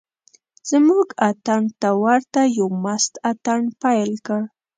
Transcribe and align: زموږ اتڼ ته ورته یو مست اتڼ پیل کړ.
زموږ 0.69 1.07
اتڼ 1.29 1.61
ته 1.81 1.89
ورته 2.03 2.41
یو 2.57 2.67
مست 2.83 3.13
اتڼ 3.29 3.59
پیل 3.83 4.11
کړ. 4.27 4.41